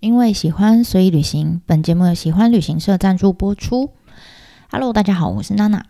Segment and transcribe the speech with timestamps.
[0.00, 1.60] 因为喜欢，所以旅行。
[1.66, 3.90] 本节目由喜欢旅行社赞助播出。
[4.70, 5.84] Hello，大家好，我是娜娜。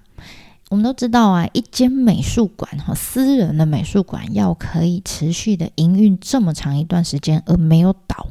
[0.68, 8.26] 我们都知道啊，一间美术馆哈，私人的美术馆要可以持续的营运这么长一段时间而没有倒，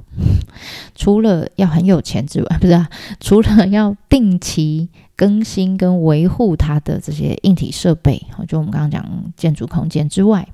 [0.96, 2.74] 除了要很有钱之外，不是？
[2.74, 2.90] 啊，
[3.22, 10.46] 除了要定期更新跟维护它的这些硬体设备，就我们刚刚讲建筑空间之外，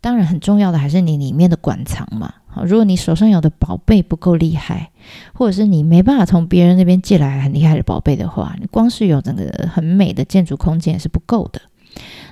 [0.00, 2.34] 当然很重要的还是你里面的馆藏嘛。
[2.62, 4.90] 如果你手上有的宝贝不够厉害，
[5.32, 11.60] 或者是你没办法从别人那边借来很厉害的宝贝的话，你光是有整个很美的建筑空间是不够的。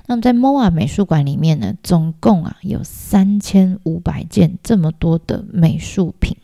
[0.07, 6.35] 那么在 MOA 美术馆里面呢，总共啊有三千五百件这么多的美术品，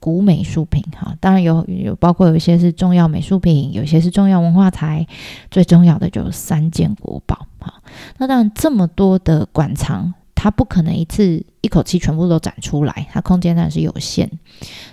[0.00, 5.06] 古美术品哈，当然有有包括有一些是重要美术品，有些是重要文化财，
[5.50, 7.74] 最重要的就是三件国宝哈。
[8.16, 10.14] 那当然这么多的馆藏。
[10.40, 14.30] 它不可能一次一口气全部都展出来，它空间当然是有限，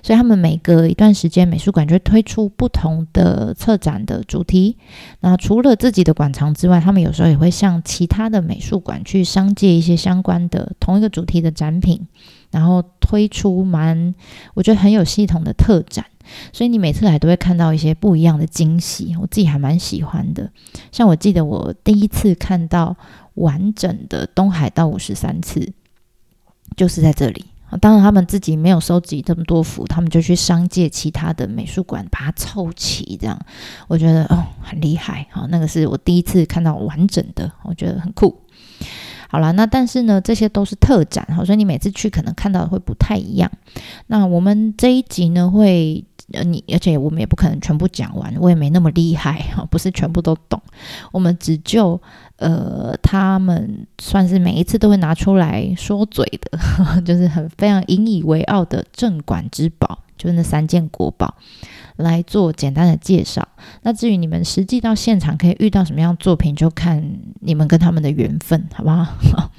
[0.01, 4.75] 所以他们每隔一段时间，美术馆就会推出不同的策展的主题。
[5.19, 12.07] 那除了自己的馆藏之外，他们有时候也会向其他的美术馆去商借一些相关的同一个主题的展品，
[12.49, 14.15] 然后推出蛮
[14.55, 16.03] 我觉得很有系统的特展。
[16.51, 20.49] 所以你每次来都会看到一些不一样的惊喜，我自己还蛮喜欢的。
[20.91, 22.97] 像我记得我第一次看到。
[23.35, 25.71] 完整的东海道五十三次，
[26.75, 27.45] 就是在这里。
[27.81, 33.17] 当然，他们自己没有收集这么多幅，他们就去商借其他的美术馆把它凑齐。
[33.19, 33.37] 这样，
[33.87, 35.27] 我觉得哦，很厉害。
[35.31, 38.41] 好，那个是我第一次看到完整的，我觉得很酷。
[39.29, 43.51] 好了，那但是呢，这些都是特展，好，所以你每次去可能看到的会不太一样。
[44.07, 46.05] 那我们这一集呢，会。
[46.33, 50.61] 呃，你而且我们也不可能全部讲完，我也没那么厉害哈，不是全部都懂。
[51.11, 52.01] 我们只就
[52.37, 56.59] 呃，他们算是每一次都会拿出来说嘴的，
[57.05, 61.35] 就是很非常引以为傲的镇馆之宝，就是那三件国宝
[61.97, 63.47] 来做简单的介绍。
[63.83, 69.05] 那至于你们实际到现场可以遇到什么样作品，就看你们跟他们的缘分，好不好？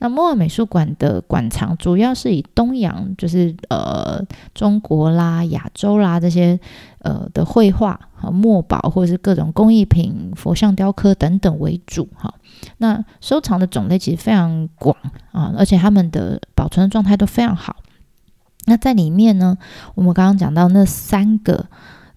[0.00, 6.58] 那莫尔美术馆的馆藏主要是以东洋，就是呃中国啦、亚洲啦这些
[7.00, 12.32] 呃的绘画和墨宝，或者是各种工艺品、佛像雕刻等等为主哈。
[12.78, 14.96] 那收藏的种类其实非常广
[15.32, 17.76] 啊，而且他们的保存的状态都非常好。
[18.66, 19.56] 那在里面呢，
[19.94, 21.66] 我们刚刚讲到那三个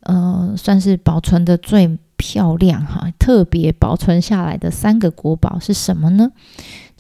[0.02, 6.32] 呃，算是保存的最漂亮哈，特别保存下来的三个国宝是什么呢？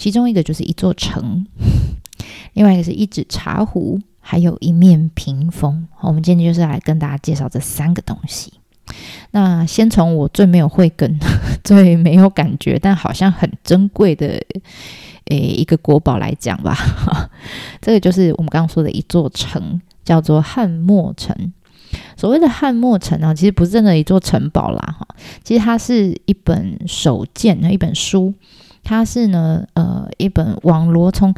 [0.01, 1.45] 其中一个就是一座城，
[2.53, 5.87] 另外一个是一指茶壶，还有一面屏风。
[5.99, 8.51] 我们今天就是来跟大家介绍这三个东西。
[9.29, 11.19] 那先从我最没有慧根、
[11.63, 14.43] 最没有感觉，但好像很珍贵的
[15.25, 16.75] 诶一个国宝来讲吧。
[17.79, 21.53] 这个就是我们刚刚说的一座城，叫做汉墨城。
[22.17, 25.07] 所谓的汉墨城啊，其实不是真的一座城堡啦，哈，
[25.43, 28.33] 其实它是一本手剑，一本书。
[28.83, 31.33] 它是呢，呃，一本网罗从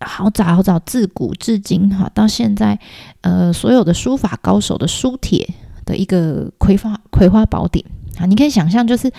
[0.00, 2.78] 好早好早自古至今哈，到现在，
[3.20, 5.48] 呃，所有的书法高手的书帖
[5.84, 7.84] 的一个葵花葵花宝典
[8.18, 9.10] 啊，你可以想象，就是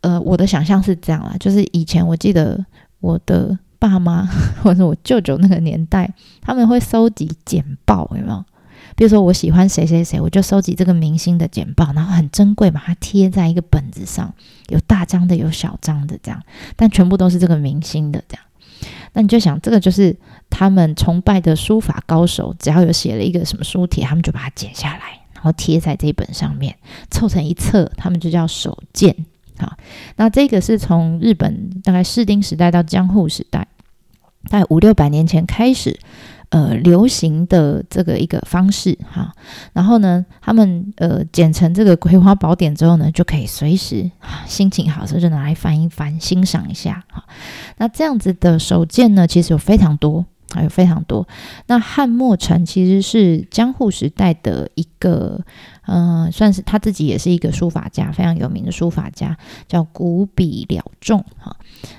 [0.00, 2.64] 呃，我的想象是这样啦，就是以前我记得
[3.00, 4.26] 我的爸妈
[4.62, 8.44] 或者我舅舅那个年代，他们会收集简报，有没有？
[8.96, 14.34] 比如说我喜欢谁谁谁，我就收集这个明星的简报，然后很珍贵，把它贴在一个本子上，
[14.68, 16.42] 有大张的，有小张的，这样，
[16.74, 18.42] 但全部都是这个明星的这样。
[19.12, 20.16] 那你就想，这个就是
[20.48, 26.74] 他们崇拜的书法高手，只要有写了一个什么书帖，他们就把它剪下来，然后贴在这一本上面，
[27.10, 29.14] 凑成一册，他们就叫手鉴。
[29.58, 29.76] 好，
[30.16, 33.68] 那这个是从日本大概室町时代到江户时代，
[34.48, 36.00] 在五六百年前开始。
[36.56, 39.30] 呃，流行的这个一个方式哈，
[39.74, 44.10] 然后呢，他们呃剪成这个葵花宝典之后呢，就可以随时
[44.46, 47.22] 心情好时候就拿来翻一翻，欣赏一下哈。
[47.76, 50.24] 那这样子的手件呢，其实有非常多，
[50.54, 51.26] 还有非常多。
[51.66, 55.40] 那汉末城其实是江户时代的一个，
[55.86, 59.36] 嗯，算是他自己也是一个书法家，非常有名的书法家，
[59.68, 61.56] 叫古笔了仲哈。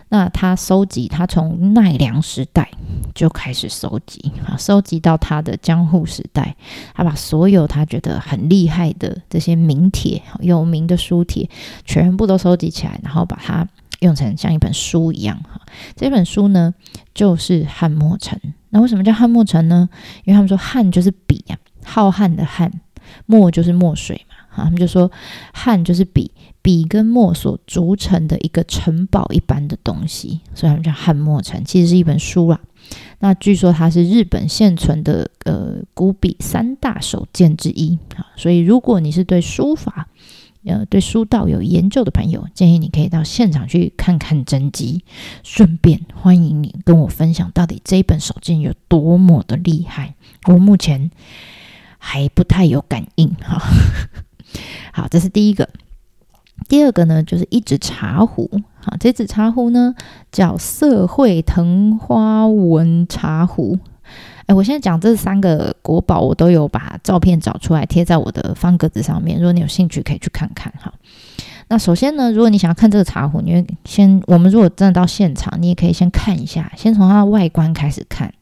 [0.10, 2.69] 那他收集，他从奈良时代
[3.13, 6.56] 就开始收集啊，收集到他的江户时代，
[6.94, 11.50] 他把所有他觉得很厉害的这些名帖、有名的书帖
[11.86, 13.68] 全部都收集起来，然后把它
[13.99, 15.61] 用成像一本书一样哈。
[15.95, 16.73] 这本书呢，
[17.13, 18.39] 就是汉墨城。
[18.69, 19.89] 那为什么叫汉墨城呢？
[20.25, 22.71] 因为他们说汉就是笔啊，浩瀚的汉，
[23.25, 24.35] 墨就是墨水嘛。
[24.49, 25.11] 啊，他们就说
[25.53, 26.31] 汉就是笔。
[26.63, 32.59] 笔跟墨所组成的一个城堡一般的东西，所以他们叫汉墨城，其实是一本书啦。
[33.19, 40.09] 那据说它是日本现存的呃古笔三大手剑之一啊，所以如果你是对书法
[40.68, 45.04] 呃对书道有研究的朋友，建议你可以到现场去看看真迹，
[45.44, 50.16] 顺便欢迎你跟我分享到底这一本手剑有多么的厉害。
[50.46, 51.10] 我目前
[51.98, 53.62] 还不太有感应哈。
[54.94, 55.69] 好，这是第一个。
[56.68, 58.50] 第二个呢，就是一指茶壶。
[58.80, 59.94] 好，这指茶壶呢
[60.31, 63.80] 叫色绘藤花纹茶壶。
[64.47, 69.38] 哎，我现在讲这三个国宝，我都有把照片找出来贴在我的方格子上面。
[69.38, 70.91] 如果你有兴趣，可以去看看哈。
[71.67, 78.33] 那首先呢，如果你想要看这个茶壶，你会先我们如果真的到现场，你也可以先看一下，先从它的外观开始看。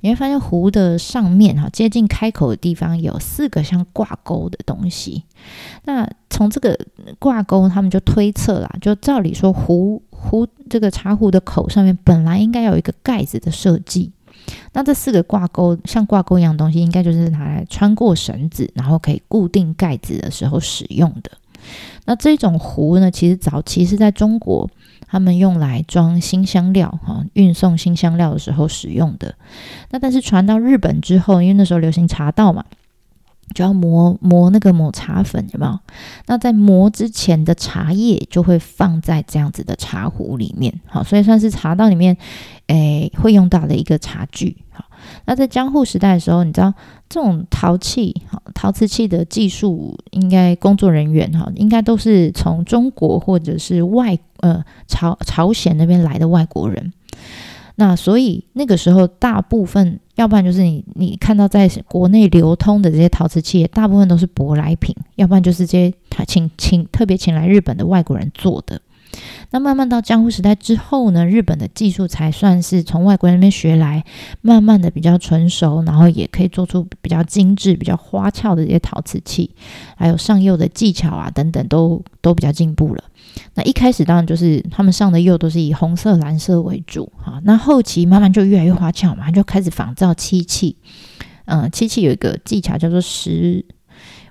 [0.00, 5.24] 你会发现壶的上面哈，接近开口的地方有四个像挂钩的东西。
[5.84, 6.78] 那从这个
[7.18, 14.12] 挂钩，他们就推测啦，就照理说壶壶这个茶壶的口上面本来应该有一个盖子的设计。
[14.72, 21.30] 那这四个挂钩像挂钩一样东西，应该就是拿来穿过绳子，然后可以固定盖子的时候使用的。
[22.04, 24.70] 那这种壶呢，其实早期是在中国。
[25.10, 29.34] 他们用来装新香料，哈，运送新香料的时候使用的。
[29.90, 32.62] 那但是传到日本之后，因为那时候流行茶道嘛，
[33.54, 35.78] 就要磨磨那个抹茶粉，有没有？
[36.26, 42.16] 那在磨之前的茶叶就会放在这样子的茶壶里面，好，所以算是茶道里面，
[42.66, 44.84] 诶，会用到的一个茶具，好。
[45.24, 46.74] 那在江户时代的时候，你知道
[47.08, 56.92] 这种陶器、哈陶瓷器的技术，应该工作人员哈，应该都是从中国或者是外呃朝朝鲜那边来的外国人。
[57.80, 68.80] 那所以那个时候，大部分要不然就是你你看到在国内流通的这些陶瓷器，大部分都是舶来品，要不然就是这些他请请特别请来日本的外国人做的。
[69.50, 74.04] 那慢慢到江户时代之后呢，日本的技术才算是从外国人那边学来，
[74.42, 79.50] 慢慢的比较成熟，然后也可以做出比较精致、比较花俏的这些陶瓷器，
[79.96, 83.04] 还有上釉的技巧啊等等，都都比较进步了。
[83.54, 90.76] 那一开始当然就是他们上的釉都是以红色、蓝色为主哈，那后期慢慢就越来越花俏嘛，就开始仿造漆器。
[91.46, 93.64] 嗯，漆器有一个技巧叫做石。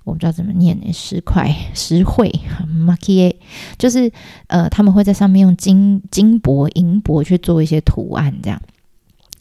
[0.07, 2.31] 我不知道怎么念呢，石块、石绘
[2.65, 3.35] m a k i
[3.77, 4.09] 就是
[4.47, 8.61] 呃，他们会在上面用金、金箔、银箔去做一些图案，这样，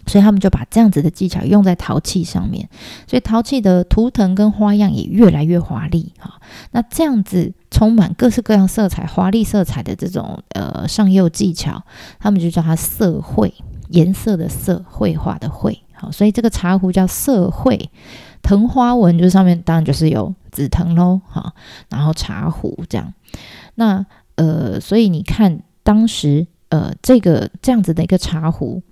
[0.09, 2.69] 所以他们就把这样子的技巧用在陶器上面，
[3.07, 6.41] 所以陶器的图腾跟花样也越来越华丽哈。
[6.73, 11.81] 那这样子充满各式各样色彩、华丽色彩的这种呃上釉技巧，
[12.19, 13.55] 他们就叫它色绘，
[13.91, 17.89] 颜色的色，绘画的绘，好，所以这个茶壶叫色绘。
[18.43, 21.53] 藤花纹就是上面当然就是有紫藤喽，哈，
[21.89, 23.13] 然后茶壶这样，
[23.75, 24.05] 那
[24.37, 28.83] 呃，所以你看当时呃这个这样子的一个茶壶，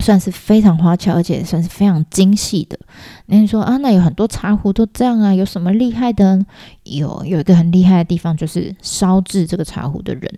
[0.00, 2.78] 算是非常花俏，而且算是非常精细的。
[3.26, 6.44] 那你说啊，那有很多茶壶都这样啊，有什么厉害的？
[6.84, 10.30] 有有一个很厉害的地方，就是烧制这个茶壶的人。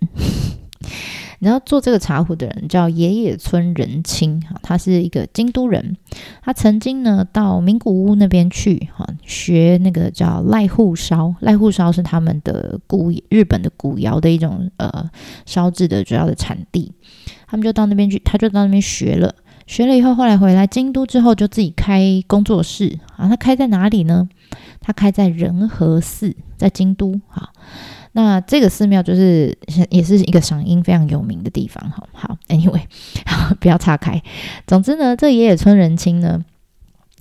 [1.39, 5.97] 然后做这个茶壶的人叫野野村仁清哈，他是一个京都人，
[6.43, 15.09] 他曾经呢到名古屋那边去哈学那个叫濑户烧，濑户烧是他们的古日本的古窑的一种呃
[15.47, 16.93] 烧制的主要的产地，
[17.47, 19.35] 他们就到那边去，他就到那边学了，
[19.67, 22.99] 学了以后后来回来京都之后就自己开工作室。
[23.17, 24.29] 啊，他开在哪里呢？
[24.81, 27.51] 他开在仁和寺，在京都哈。
[28.21, 29.57] 那这个寺庙就是
[29.91, 32.03] 也是一个赏樱非常有名的地方，哈。
[32.13, 32.83] 好，Anyway，
[33.61, 34.21] 不要岔开。
[34.67, 36.45] 总之呢，这野野村仁清呢，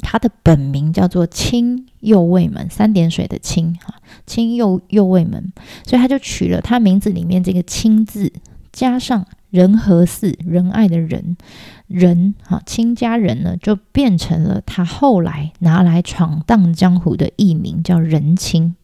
[0.02, 3.94] 他的本名叫做清右卫门，三点水的清，哈，
[4.26, 5.54] 清右右卫门，
[5.86, 8.34] 所以他就取了他名字里面这个清字，
[8.72, 11.38] 加上仁和寺仁爱的仁
[11.86, 18.76] 仁，哈，清家人呢，就变成了他后来拿来闯荡江湖的艺名，叫仁清。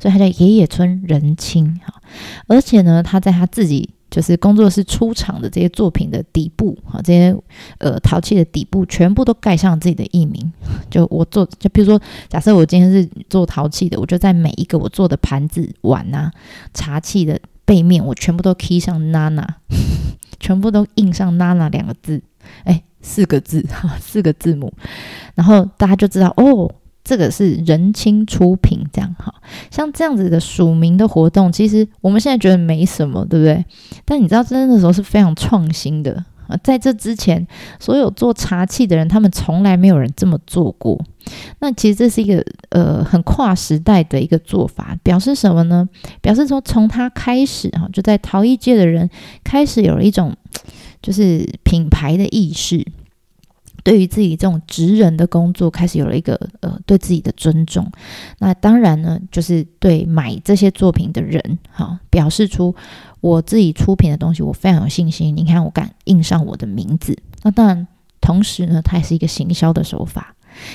[0.00, 1.94] 所以他叫野野村仁清哈，
[2.46, 7.36] 而且呢，他在他自己就是工作室出厂的这些作品的底部哈，这些
[7.78, 10.52] 呃陶器的底部全部都盖上自己的艺名。
[10.90, 16.30] 就我做，就比如说，假设我今天是做陶器的，我就在每一个我做的盘子、碗啊、
[16.72, 19.46] 茶器的背面，我全部都贴上 Nana，
[20.38, 22.22] 全部都印上 Nana 两个字，
[22.62, 24.72] 哎，四个字哈，四个字母，
[25.34, 26.72] 然后大家就知道哦。
[27.04, 29.32] 这个是人清出品，这样哈，
[29.70, 33.62] 像这样子的署名的活动，其实我们现在觉得没什么，对不对？
[34.06, 36.56] 但你知道，真的时候是非常创新的啊！
[36.64, 37.46] 在这之前，
[37.78, 40.98] 所有做茶器的人，他们从来没有人这么做过。
[41.58, 45.86] 那其实这是一个呃很跨时代的一个做法，表示什么呢？
[46.22, 49.10] 表示说，从他开始哈，就在陶艺界的人
[49.44, 50.34] 开始有了一种
[51.02, 52.86] 就是品牌的意识。
[53.84, 57.88] 对于自己这种职人的工作，开始有了一个呃对自己的尊重。
[58.38, 62.74] 那当然呢，就是对买这些作品的人，哈，表示出
[63.20, 65.36] 我自己出品的东西，我非常有信心。
[65.36, 67.16] 你看，我敢印上我的名字。
[67.42, 67.86] 那当然，
[68.22, 70.34] 同时呢，它也是一个行销的手法。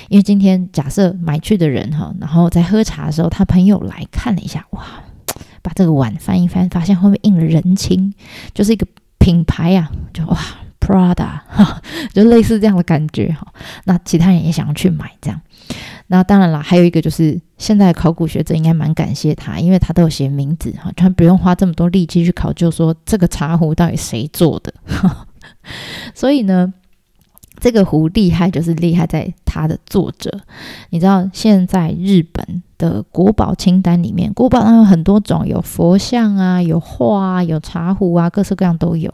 [0.10, 4.86] 因为今天假设买去的人哈，然后在喝茶的时候，他朋友来看了一下，哇，
[5.64, 8.14] 把这个碗翻一翻，发现后面印了人情，
[8.54, 8.86] 就是一个
[9.18, 10.38] 品牌啊，就哇。
[10.80, 11.42] Prada，
[12.14, 13.48] 就类似这样的感觉哈。
[13.86, 15.40] 那其他人也想要去买这样。
[16.08, 24.74] 那当然啦，还有一个就是现在考古学者应该蛮感谢他，因为他都有写名字哈，他不用花这么多力气去考究说这个茶壶到底谁做的。
[26.16, 26.74] 所以呢。
[27.60, 30.40] 这个壶厉害，就是厉害在它的作者。
[30.90, 39.14] 你知道，现在日本的国宝清单里面，国宝它有很多种，有佛像啊，有画啊，有茶壶啊，各式各样都有。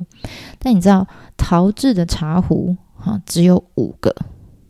[0.59, 4.15] 但你知道，陶制的茶壶哈只有五个，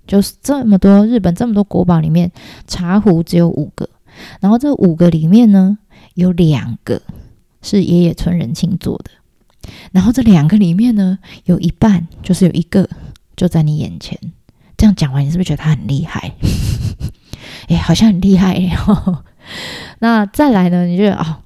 [0.08, 2.32] 就是这么多日本这么多国宝里面，
[2.68, 3.90] 茶壶只有五个。
[4.40, 5.78] 然后这五个里面呢，
[6.14, 7.02] 有两个
[7.62, 9.12] 是爷爷村人庆做的。
[9.92, 12.88] 然后这两个里面呢，有一半就是有一个。
[13.36, 14.18] 就在你眼前，
[14.78, 16.34] 这样讲完，你是不是觉得他很厉害？
[17.70, 18.54] 哎，好像很厉害
[18.88, 19.24] 哦。
[20.00, 20.86] 那再来呢？
[20.86, 21.38] 你觉得哦？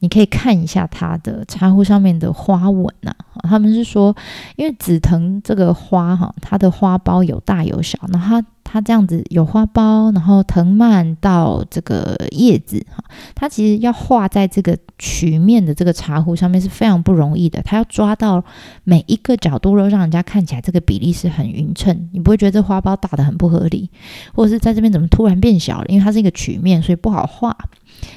[0.00, 3.14] 你可以看一下他的茶壶上面的花纹呐。
[3.42, 4.14] 他们是说，
[4.56, 8.44] 因为紫藤这个花哈，它的花苞有大有小，那它。
[8.70, 13.02] 它这样子有花苞，然后藤蔓到这个叶子哈，
[13.34, 17.62] 它其实要画在这个曲面的这个茶壶上面是非常不容易的。
[17.62, 18.44] 它要抓到
[18.84, 23.88] 每一个角度，都让人家看起来这个比例是很匀称，你不会觉得这花苞大得很不合理，
[24.34, 25.86] 或者是在这边怎么突然变小了？
[25.88, 27.56] 因为它是一个曲面，所以不好画。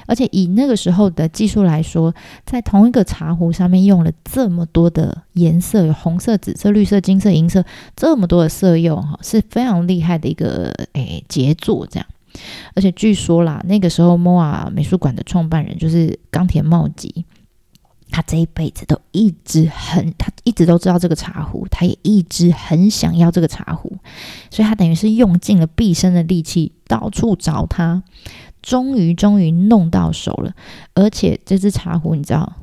[0.05, 2.13] 而且以那个时候的技术来说，
[2.45, 7.63] 在同一个茶壶上面用了这么多的颜色，有红色、紫色、绿色、金色、银色，
[7.95, 11.87] 这么多的色釉哈，是非常厉害的一个诶杰作。
[11.87, 12.07] 这样，
[12.75, 17.25] 而且据说啦，那个时候 MOA 美术馆的创办人就是冈田茂吉，
[18.09, 23.97] 他这一辈子都一直很，他一直都知道这个茶壶，他也一直很想要这个茶壶，
[24.49, 28.03] 所以他等于是用尽了毕生的力气，到处找他。
[28.61, 30.53] 终于，终于弄到手了，
[30.93, 32.53] 而且这只茶壶，你知道，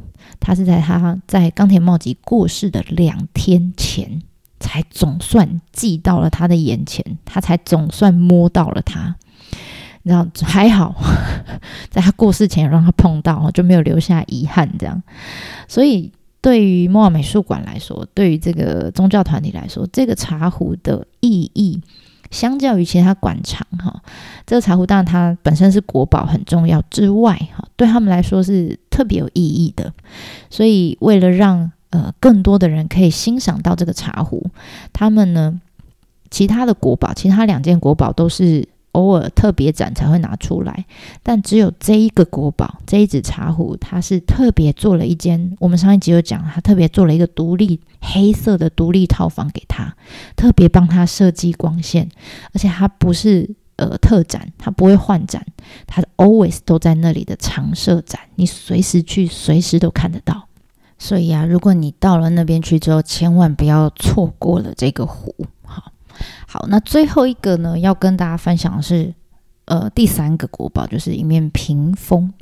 [0.40, 4.23] 他是在他在冈田茂吉过世的两天前，
[4.61, 9.16] 才总算寄到了他的眼前，他才总算摸到了它。
[10.02, 10.95] 你知道，还好，
[11.90, 14.68] 在他过世前让他碰到，就没有留下遗憾。
[14.78, 15.02] 这样，
[15.66, 21.83] 所以对于莫尔美术馆来说，对于这个宗教团体来说，这个茶壶的意义。
[22.30, 24.02] 相较于其他馆藏，哈，
[24.47, 29.92] 这个茶壶当然它本身是国宝很重要之外，哈，对他们来说是特别有意义的。
[30.50, 34.50] 所以为了让呃更多的人可以欣赏到这个茶壶，
[34.92, 35.61] 他们呢，
[36.30, 38.68] 其他的国宝，其他两件国宝都是。
[38.92, 40.87] 偶尔特别展才会拿出来，
[41.23, 45.57] 但只有这一个国宝，这一只茶壶，它是特别做了一间。
[45.61, 49.95] 我们上一集有讲，他特别做了一个独立黑色的独立套房给他，
[50.35, 52.09] 特别帮他设计光线，
[52.52, 55.45] 而且它不是呃特展，它不会换展，
[55.87, 60.47] 它 always 都在那里的常设展，你随时去，随时都看得到。
[60.99, 65.33] 所以啊，如果你到了那边去之后，千万不要错过了这个壶。
[66.46, 69.14] 好，那最后一个呢，要跟大家分享的是，
[69.66, 72.32] 呃，第三个国宝就是一面屏风。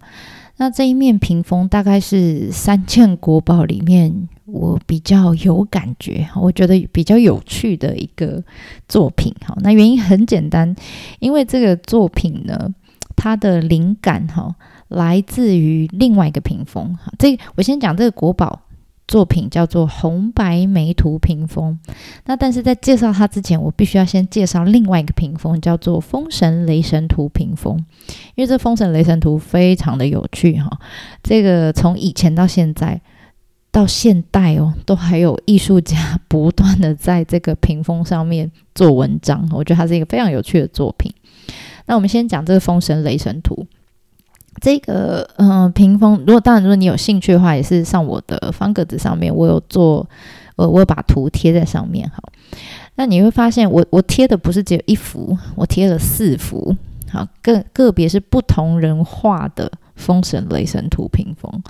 [0.59, 8.43] 那这一面屏风大概是三件国宝里面我比较有感觉，我觉得比较有趣的一个
[8.89, 9.35] 作品。
[9.45, 10.75] 好，那原因很简单，
[11.19, 12.75] 因为这个作品呢，
[13.17, 14.55] 它的灵感哈
[14.89, 16.95] 来自于另外一个屏风。
[16.97, 18.63] 好，这我先讲这个国宝。
[19.09, 21.79] 作品叫做红白梅图屏风，
[22.25, 27.77] 那但是在介绍它之前，我必须要先介绍另外一个屏风，叫做封神雷神图屏风。
[28.35, 30.79] 因为这封神雷神图非常的有趣哈，
[31.23, 33.01] 这个从以前到现在
[33.71, 41.15] 到现代哦，都还有艺术家不断的在这个屏风上面做文章，我觉得它是一个非常有趣的作品。
[41.87, 43.67] 那我们先讲这个封神雷神图。
[44.61, 50.09] 这个嗯屏风，如果当然如果你有兴趣的话，也是上我的方格子上面，我有做，
[50.57, 52.23] 呃，我有把图贴在上面哈。
[52.95, 56.75] 那你会发现，我我贴的不是只有一幅，我贴了四幅，
[57.11, 61.63] 好，个个别是不同人画的《封神雷神图》屏风。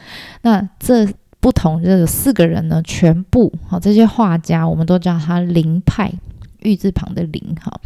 [0.43, 1.09] 那这
[1.41, 6.13] 不同这四个人呢，全部好这些画家，我们都叫他灵派，
[6.61, 7.81] 玉字旁的灵哈。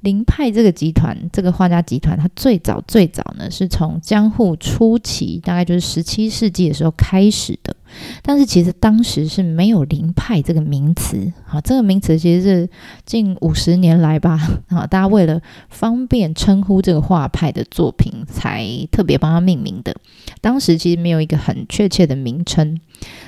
[0.00, 7.74] 林派这个集团，这个画家集团，它最早最早呢，是从江户初期，大概就是十七世纪的时候开始的。
[8.22, 12.68] 但是其实当时是没有林派这个名词，好，这个名词其实是
[13.06, 14.38] 近五十年来吧，
[14.68, 15.40] 啊，大家为了
[15.70, 19.96] 方便称呼这个画派的作品，才特别帮它命名的。
[20.40, 22.78] 当时其实没有一个很确切的名称。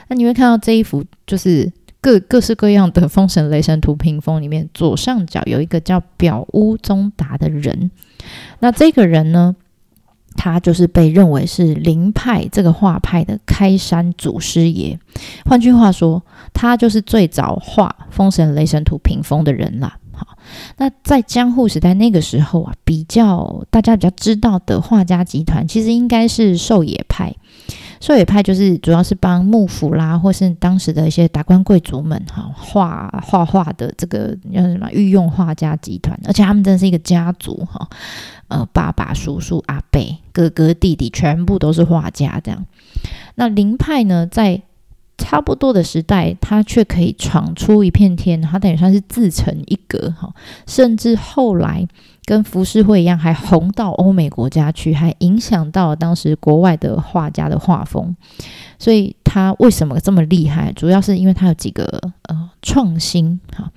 [0.08, 7.90] 那你会看到这一幅，就是各各式各样的《封神雷神图》屏风里面，左上角有一个叫表屋宗达的人。
[8.61, 9.54] 那这个人呢，
[10.35, 14.99] 他就是被认为是灵派这个画派的开山祖师爷。
[15.45, 16.23] 换句话说，
[16.54, 19.99] 他就是最早画《封神雷神图》屏风的人啦。
[20.12, 20.37] 好，
[20.76, 27.35] 那在江户时代那个时候啊，比较大家比较知道的画家集团，其实应该是寿野派。
[28.00, 37.87] 狩野派就是主要是帮幕府啦，或是当时的一些达官贵族们哈画画画的这个叫什么御用画家集团，而且他们真的是一个家族哈，
[38.49, 40.00] 呃，爸爸、叔叔、阿伯、
[40.33, 42.64] 哥哥、弟弟全部都是画家这样。
[43.35, 44.62] 那林派呢，在
[45.20, 50.32] 差不多的时代，他却可以闯出一片天，他等于算是自成一格哈，
[50.66, 51.86] 甚至后来。
[52.26, 58.14] 跟浮世绘一样，还红到欧美国家去，还影响到当时国外的画家的画风。
[58.78, 60.72] 所以他为什么这么厉害？
[60.74, 63.72] 主要是因为他有几个呃创新哈。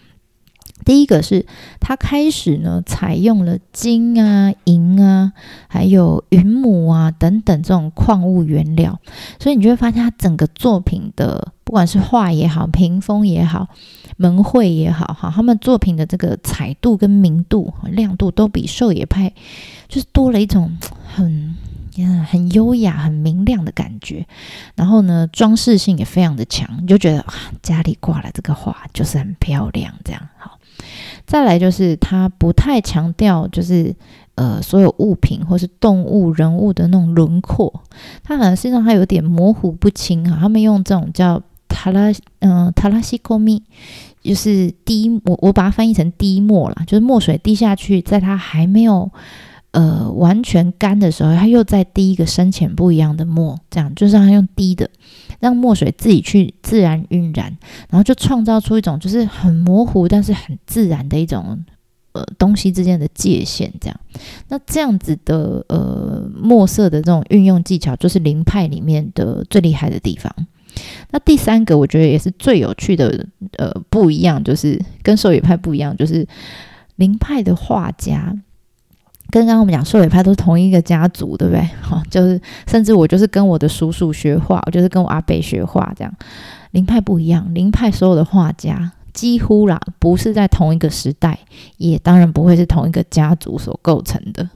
[0.85, 1.45] 第一个是
[1.79, 5.33] 他开始呢采用了金啊、银啊，
[5.67, 8.99] 还有云母啊等等这种矿物原料，
[9.39, 13.67] 所以你就会发现他整个作品的不管是画也好、屏风也好。
[14.15, 19.33] 门绘也好，哈，他们作品的这个彩度跟明度、亮度都比寿野派
[19.87, 20.77] 就是多了一种
[21.15, 21.55] 很
[22.29, 24.23] 很优雅、很明亮的感觉。
[24.75, 29.91] 然后呢，装饰性也非常的强，你就觉得啊，家里挂了这个画就是很漂亮。
[30.05, 30.59] 这样好，
[31.25, 33.95] 再来就是他不太强调就是
[34.35, 37.81] 呃所有物品或是动物、人物的那种轮廓，
[38.23, 40.37] 他好像实际上它有点模糊不清啊。
[40.41, 41.41] 他们用这种叫。
[41.75, 43.63] 塔拉，嗯，塔拉西科米
[44.21, 49.09] 就是滴，我我把它翻译成滴墨啦，就是墨水滴下去，在它还没有
[49.71, 54.87] 呃完全干的时候，它又再滴一个深浅不一样的墨，这样就是它用滴的，
[55.43, 57.57] 让墨水自己去自然晕染，
[57.89, 61.61] 然后就创造出一种就是很模糊但是很自然的一种
[62.13, 63.99] 呃东西之间的界限，这样。
[64.47, 70.33] 那这样子的呃墨色的这种运用技巧，就是灵派里面的最厉害的地方。
[71.11, 73.27] 那第三个，我觉得也是最有趣的，
[73.57, 76.25] 呃，不一样，就是跟寿野派不一样，就是
[76.95, 78.33] 林派的画家，
[79.33, 81.67] 跟刚刚我们讲寿野派都是同一个家族，对不对？
[81.81, 86.13] 哈， 就是甚至我就是跟我的叔叔学画，我就是跟我阿伯学画，这样。
[86.69, 91.39] 林派不一样，林派所有的画家几乎啦，不是在同一个时代，
[91.77, 94.47] 也当然不会是同一个家族所构成的。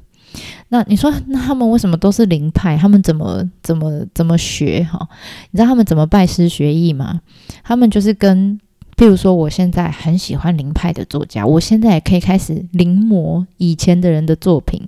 [0.70, 2.78] 那你说，那他们为什么都是灵派？
[2.78, 4.84] 他们怎么怎么怎么学？
[4.84, 5.08] 哈，
[5.50, 7.22] 你知道他们怎么拜师学艺吗？
[7.64, 8.60] 他们就是跟，
[8.98, 14.82] 譬如说，我现在很喜欢林派的作家，我现在也可以开始临摹以前的人的作品，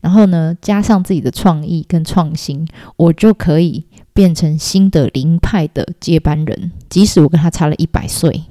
[0.00, 2.64] 然后呢，加上自己的创意跟创新，
[2.96, 8.44] 我就可以变成新的林派的接班人，即使我跟他差了一百岁。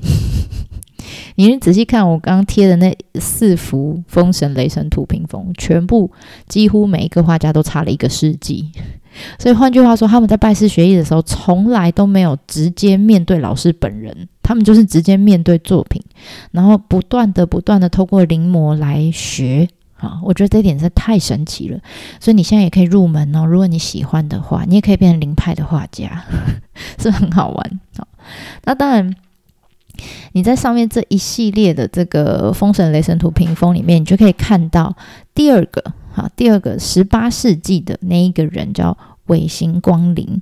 [1.50, 6.12] 你仔细看我刚刚贴的那四幅《封神雷神图》屏风，全部
[6.48, 8.72] 几乎每一个画家都差了一个世纪。
[9.38, 16.02] 所以换句话说，他们在拜师学艺的时候，从来都没有直接面对老师本人，他们就是直接面对作品，
[16.52, 19.68] 然后不断的、不断的透过临摹来学。
[19.98, 21.80] 啊，我觉得这点是太神奇了。
[22.20, 26.24] 所以你现在也可以入门哦，如果你喜欢的话，你也可以变成灵派的画家，
[26.98, 27.80] 是很好玩。
[27.98, 28.08] 好，
[28.64, 29.16] 那当然。
[30.34, 34.96] 你在上面这一系列的这个《封神雷神图》屏风里面，你就可以看到
[35.34, 35.82] 第二个，
[36.14, 40.40] 哈，第二个十八世纪的那一个人叫尾形光临。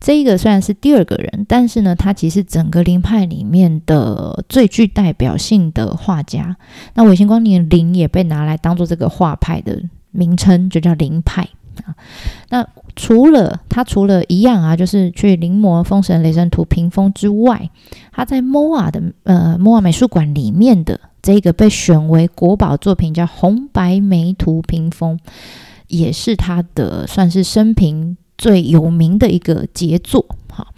[0.00, 6.56] 这一个虽然是第二个人，但是呢，他其实整个灵派里面的最具代表性的画家。
[6.94, 11.48] 那尾形光临的灵也被拿来当做这个画派的名称，就叫灵派
[11.84, 11.94] 啊。
[12.50, 17.70] 那除了他，除了一样啊，就是去临摹《封神雷神图》屏风之外，
[18.12, 25.18] 他在 MOA 的呃 MOA 美术馆里面的这个被选为国宝作品叫《红白梅图》屏风，
[25.86, 30.26] 也是他的算是生平最有名的一个杰作。
[30.50, 30.68] 好，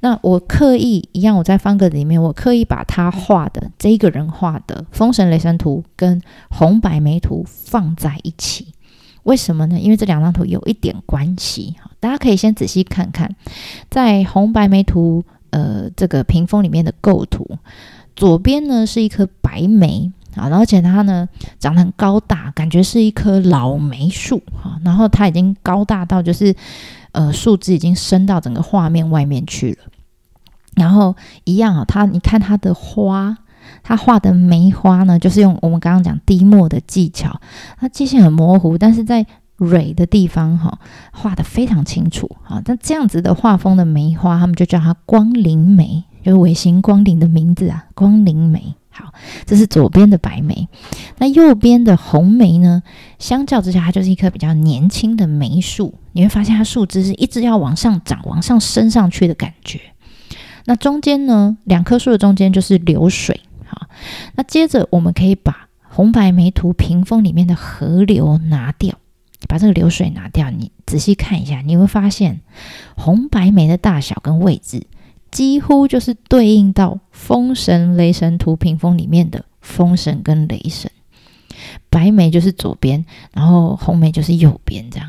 [0.00, 6.20] 那我刻意一样，我在方格里面，我刻意把他画的这个人画的《封神雷神图》跟
[6.50, 8.74] 《红白梅图》放在一起。
[9.24, 9.78] 为什么呢？
[9.78, 13.34] 因为这两张图有一点关系哈，大家可以先仔细看看，
[13.90, 17.58] 在红白梅图呃这个屏风里面的构图，
[18.16, 21.28] 左边呢是一颗白梅，啊，而且它呢
[21.58, 24.80] 长得很高大，感觉是一棵老梅树啊。
[24.84, 26.54] 然后它已经高大到就是
[27.12, 29.78] 呃树枝已经伸到整个画面外面去了。
[30.76, 33.36] 然后一样啊，它你看它的花，
[33.82, 37.40] 它画的梅花呢，就是用我们刚刚讲滴墨的技巧，
[37.78, 40.78] 它界限很模糊，但是在蕊的地方哈
[41.12, 42.62] 画的非常清楚啊。
[42.64, 48.74] 那这样子的画风的梅花，他们就叫它光灵梅，就是尾形光灵的名字啊，光灵梅。
[48.92, 49.14] 好，
[49.46, 50.68] 这是左边的白梅，
[51.18, 52.82] 那右边的红梅呢？
[53.20, 55.94] 相较之下，它就是一棵比较年轻的梅树。
[56.12, 59.80] 你会发现它树枝是一直要往上长、往上升上去的感觉。
[60.64, 63.40] 那中间呢，两棵树的中间就是流水。
[64.34, 68.94] 那接着我们可以把红白梅图屏风里面的河流拿掉，
[69.48, 70.50] 把这个流水拿掉。
[70.50, 72.40] 你仔细看一下，你会发现
[72.96, 74.86] 红白梅的大小跟位置。
[75.30, 80.90] 几乎就是对应到《风神雷神图》屏风里面的风神跟雷神，
[81.88, 85.08] 白梅就是左边，然后红梅就是右边，这样，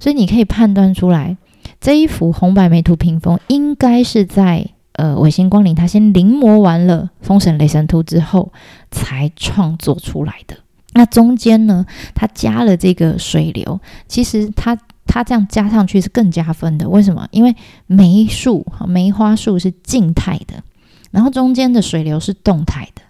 [0.00, 1.36] 所以你可以判断出来，
[1.80, 4.66] 这一幅红白梅图屏风应该是在
[5.00, 8.52] 呃尾星光临他先临摹完了《封神雷神图》之后
[8.90, 10.56] 才创作出来的。
[10.92, 14.78] 那中间呢，他加了这个水流，其实他。
[15.12, 17.26] 它这样加上去是更加分的，为什么？
[17.32, 17.56] 因为
[17.88, 20.62] 梅树、梅花树是静态的，
[21.10, 23.02] 然后中间的水流是动态的。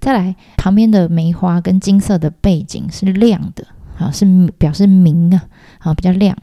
[0.00, 3.64] 再来，旁边的梅花跟金色的背景是亮的，
[3.98, 4.26] 啊，是
[4.58, 5.44] 表示明啊，
[5.78, 6.36] 啊，比较亮。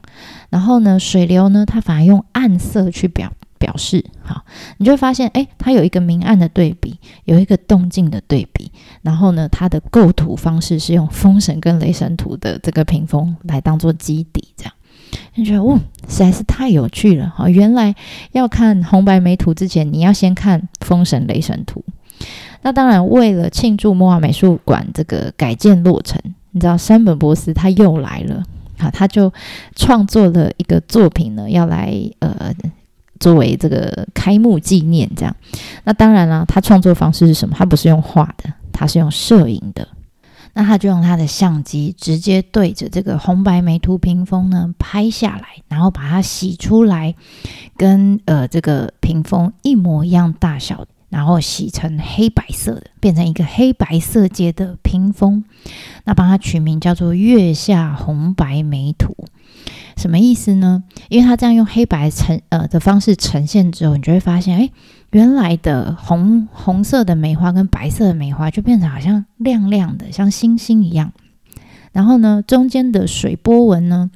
[0.50, 4.44] 然后呢，水流呢，它反而用暗色去表表示，好，
[4.78, 8.72] 你就会发现，哎，它有一个明暗的对比，有一个动静的对比。
[9.02, 14.74] 然后呢，它的构图方式是用风神跟雷神图的这个屏风来当做基底，这样。
[15.36, 17.48] 你觉得哦，实在是太有趣了哈！
[17.48, 17.96] 原来
[18.32, 21.84] 要看红白梅图之前，你要先看《封神雷神图》。
[22.64, 26.20] 那当然，为了庆祝莫瓦美术馆这个改建落成，
[26.52, 28.44] 你知道山本博斯他又来了
[28.78, 29.32] 啊，他就
[29.76, 32.54] 创作了一个作品呢，要来呃
[33.20, 35.36] 作为这个开幕纪念这样。
[35.84, 37.56] 那当然了，他创作方式是什么？
[37.58, 39.88] 他不是用画的，他是用摄影的。
[40.58, 47.14] 那他就用他的相机直接对着这个红白梅图屏风呢拍下来，然后把它洗出来，
[47.76, 55.44] 跟呃这个屏风一模一样大小，然后洗成黑白色的，变成一个黑白色阶的屏风。
[56.06, 59.14] 那帮他取名叫做《月下红白梅图》，
[59.98, 60.84] 什么意思呢？
[61.10, 64.70] 因为它这样用黑白呈呃的方式呈现之后，你就会发现，哎。
[65.12, 71.14] 原来的红红色的梅花跟白色的梅花就变成好像亮亮的，像星星一样。
[71.94, 74.12] 然后呢，中间的水波纹呢？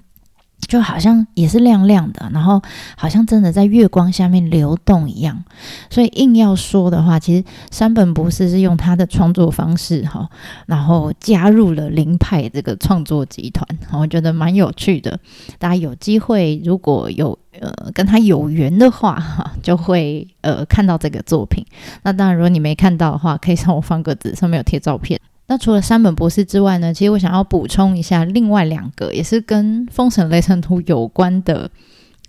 [0.67, 2.61] 就好像也是亮亮的，然后
[2.95, 5.43] 好像真的在月光下面流动一样。
[5.89, 10.29] 所以硬要说的话，其实山本博士是用他的创作方式哈，
[10.67, 15.19] 然后加入了灵派这个创作集团，我觉得蛮有趣的。
[15.57, 21.65] 大家有机会如果有呃跟他有缘的话哈，就会呃看到这个作品。
[22.03, 25.19] 那当然，如果你没看到的话，可以上我方格子上面有贴照片。
[25.49, 26.93] 那除了山本博士之外呢？
[26.93, 31.71] 其实我想要补充一下另外两个也是跟《封神雷神图》有关的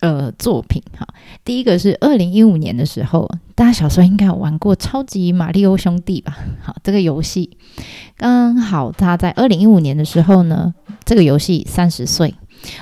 [0.01, 1.07] 呃作品哈。
[1.45, 6.39] 第一个是二零一五年的时候，大家小时候应该有玩过《超级马里奥兄弟》吧？
[6.63, 7.59] 好，这个游戏
[8.17, 12.35] 刚好他在二零一五年的时候呢，这个游戏三十岁，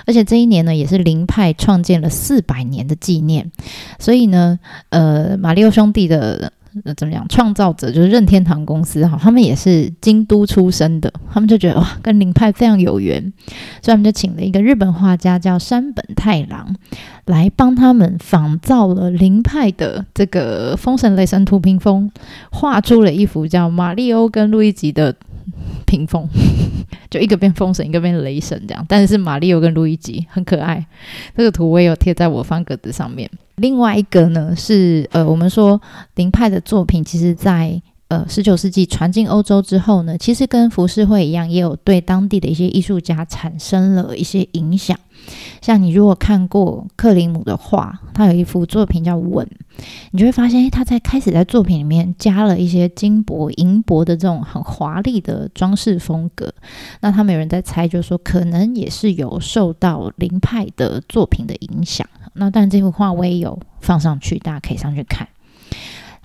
[0.06, 3.50] 而且这一年呢也是林派创建了四百年的纪念，
[3.98, 6.52] 所以呢，呃，马里奥兄弟的。
[6.84, 7.26] 那怎么样？
[7.28, 13.20] 创造者就是任天堂公司哈，他们也是京都出身的，他们就觉得哇，跟灵派非常有缘，
[13.82, 16.74] 所以他们就请了一个日本画家叫山本太郎
[17.24, 22.10] 来帮他们仿造了灵派的这个《风神雷神图》屏风，
[22.50, 25.14] 画出了一幅叫马里欧跟路易吉的
[25.86, 26.28] 屏风，
[27.10, 30.84] 就一个变风神，一个变雷神这样，但是是马里奥跟路易吉，很可爱。
[31.36, 33.30] 这个图我也有贴在我方格子上面。
[33.56, 35.80] 另外一个呢是呃，我们说
[36.14, 44.98] 凌派的作品，其实在呃十九世纪传进欧洲之后呢，其实跟浮世绘一样，也有对当地的一些艺术家产生了一些影响。
[45.60, 49.46] 像你如果看过克林姆的画，他有一幅作品叫《吻》，
[50.12, 56.50] 你就会发现，诶，他在开始在作品里面加了一些金箔、银箔的这种很华丽的装饰风格。
[57.00, 62.08] 那他们有人在猜，就是说可能也是有受到灵派的作品的影响。
[62.34, 65.28] 那但这幅画我也有放上去，大家可以上去看。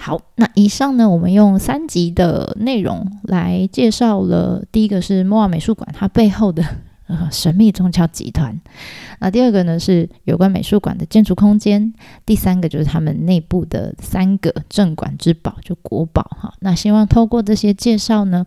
[0.03, 6.61] 好，那以上呢，我们用三集的内容来介绍了第一个是莫瓦美术馆它背后的
[7.07, 7.29] 呃。
[7.31, 8.59] 神秘宗教集团。
[9.19, 11.93] 那第二个呢是有关美术馆的建筑空间，
[12.25, 16.53] 第三个就是他们内部的三个镇馆之宝，就国宝哈。
[16.59, 18.45] 那希望透过这些介绍呢，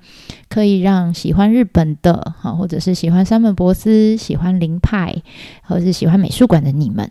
[0.51, 5.23] 可以让喜欢日本的哈，或者是喜欢山本博斯、喜欢林派，
[5.63, 7.11] 或者是喜欢美术馆的你们，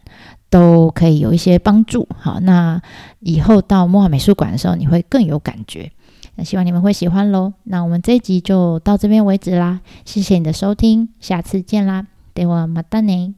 [0.56, 2.08] 都可以有一些帮助。
[2.18, 2.82] 好，那
[3.20, 5.92] 以后到莫尔美术馆的时候，你会更有感觉。
[6.36, 7.52] 那希望你们会喜欢喽。
[7.66, 13.34] 那我们这一集就到这边为止啦，谢谢你的收听，下次见啦，对我马达内。